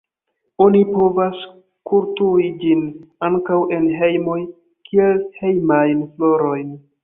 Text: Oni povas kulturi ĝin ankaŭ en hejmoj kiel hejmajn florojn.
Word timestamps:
Oni 0.63 0.79
povas 0.93 1.43
kulturi 1.91 2.49
ĝin 2.63 2.81
ankaŭ 3.29 3.61
en 3.79 3.87
hejmoj 4.03 4.41
kiel 4.89 5.25
hejmajn 5.41 6.07
florojn. 6.17 6.77